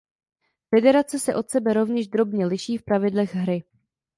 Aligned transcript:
Federace 0.69 1.19
se 1.19 1.35
od 1.35 1.49
sebe 1.49 1.73
rovněž 1.73 2.07
drobně 2.07 2.45
liší 2.45 2.77
v 2.77 2.83
pravidlech 2.83 3.35
hry. 3.35 3.63